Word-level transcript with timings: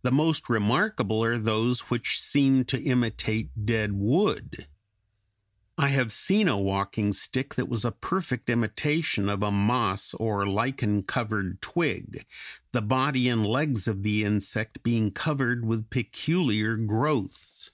The 0.00 0.10
most 0.10 0.48
remarkable 0.48 1.22
are 1.22 1.36
those 1.36 1.80
which 1.90 2.18
seem 2.18 2.64
to 2.64 2.82
imitate 2.82 3.50
dead 3.66 3.92
wood. 3.92 4.66
I 5.76 5.88
have 5.88 6.10
seen 6.10 6.48
a 6.48 6.56
walking 6.56 7.12
stick 7.12 7.52
that 7.56 7.68
was 7.68 7.84
a 7.84 7.92
perfect 7.92 8.48
imitation 8.48 9.28
of 9.28 9.42
a 9.42 9.50
moss 9.52 10.14
or 10.14 10.46
lichen 10.48 11.02
covered 11.02 11.60
twig, 11.60 12.24
the 12.70 12.80
body 12.80 13.28
and 13.28 13.46
legs 13.46 13.86
of 13.86 14.02
the 14.02 14.24
insect 14.24 14.82
being 14.82 15.10
covered 15.10 15.66
with 15.66 15.90
peculiar 15.90 16.78
growths. 16.78 17.72